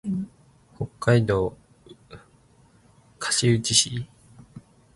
[0.79, 1.55] 北海道
[3.19, 4.07] 歌志内市